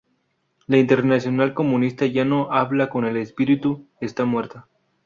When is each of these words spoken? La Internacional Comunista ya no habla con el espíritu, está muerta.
La 0.65 0.79
Internacional 0.79 1.53
Comunista 1.53 2.07
ya 2.07 2.25
no 2.25 2.51
habla 2.51 2.89
con 2.89 3.05
el 3.05 3.17
espíritu, 3.17 3.85
está 3.99 4.25
muerta. 4.25 4.67